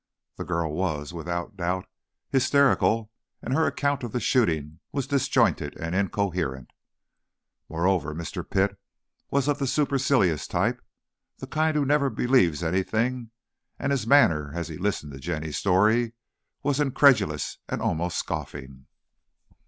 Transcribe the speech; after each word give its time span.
The 0.37 0.43
girl 0.45 0.73
was, 0.73 1.13
without 1.13 1.55
doubt, 1.57 1.87
hysterical, 2.31 3.11
and 3.43 3.53
her 3.53 3.67
account 3.67 4.01
of 4.01 4.13
the 4.13 4.19
shooting 4.19 4.79
was 4.91 5.05
disjointed 5.05 5.77
and 5.77 5.93
incoherent. 5.93 6.71
Moreover, 7.69 8.15
Mr. 8.15 8.43
Pitt 8.43 8.79
was 9.29 9.47
of 9.47 9.59
the 9.59 9.67
supercilious 9.67 10.47
type, 10.47 10.81
the 11.37 11.45
kind 11.45 11.77
who 11.77 11.85
never 11.85 12.09
believes 12.09 12.63
anything, 12.63 13.29
and 13.77 13.91
his 13.91 14.07
manner, 14.07 14.51
as 14.55 14.69
he 14.69 14.77
listened 14.79 15.11
to 15.13 15.19
Jenny's 15.19 15.57
story, 15.59 16.13
was 16.63 16.79
incredulous 16.79 17.59
and 17.69 17.79
almost 17.79 18.17
scoffing. 18.17 18.87